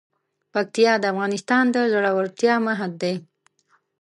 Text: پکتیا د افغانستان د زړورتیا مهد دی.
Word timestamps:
پکتیا 0.53 0.93
د 0.99 1.03
افغانستان 1.13 1.65
د 1.73 1.75
زړورتیا 1.91 2.55
مهد 2.67 2.91
دی. 3.01 3.15